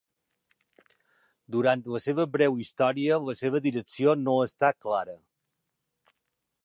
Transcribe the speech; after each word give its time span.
Durant 1.55 1.83
la 1.95 2.01
seva 2.05 2.25
breu 2.37 2.57
història 2.63 3.21
la 3.27 3.37
seva 3.43 3.63
direcció 3.67 4.17
no 4.23 4.35
està 4.51 4.73
clara. 4.87 5.17